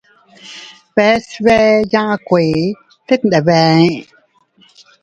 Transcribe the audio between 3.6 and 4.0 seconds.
ee.